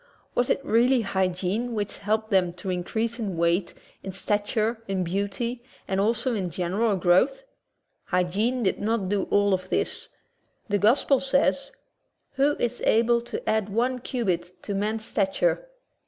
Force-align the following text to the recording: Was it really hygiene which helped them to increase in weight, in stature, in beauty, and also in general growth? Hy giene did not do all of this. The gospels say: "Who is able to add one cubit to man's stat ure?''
Was 0.33 0.49
it 0.49 0.65
really 0.65 1.01
hygiene 1.01 1.75
which 1.75 1.99
helped 1.99 2.31
them 2.31 2.53
to 2.53 2.71
increase 2.71 3.19
in 3.19 3.37
weight, 3.37 3.75
in 4.01 4.11
stature, 4.11 4.81
in 4.87 5.03
beauty, 5.03 5.61
and 5.87 6.01
also 6.01 6.33
in 6.33 6.49
general 6.49 6.95
growth? 6.97 7.43
Hy 8.05 8.23
giene 8.23 8.63
did 8.63 8.79
not 8.79 9.09
do 9.09 9.27
all 9.29 9.53
of 9.53 9.69
this. 9.69 10.09
The 10.67 10.79
gospels 10.79 11.27
say: 11.27 11.53
"Who 12.31 12.55
is 12.57 12.81
able 12.83 13.21
to 13.21 13.47
add 13.47 13.69
one 13.69 13.99
cubit 13.99 14.63
to 14.63 14.73
man's 14.73 15.05
stat 15.05 15.39
ure?'' 15.39 15.69